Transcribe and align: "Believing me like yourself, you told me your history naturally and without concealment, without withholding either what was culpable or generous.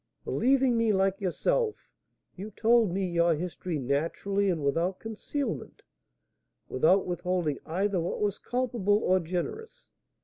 "Believing 0.25 0.77
me 0.79 0.91
like 0.93 1.21
yourself, 1.21 1.75
you 2.35 2.49
told 2.49 2.91
me 2.91 3.05
your 3.05 3.35
history 3.35 3.77
naturally 3.77 4.49
and 4.49 4.63
without 4.65 4.97
concealment, 4.99 5.83
without 6.67 7.05
withholding 7.05 7.59
either 7.67 7.99
what 8.01 8.19
was 8.19 8.39
culpable 8.39 8.97
or 9.03 9.19
generous. 9.19 9.91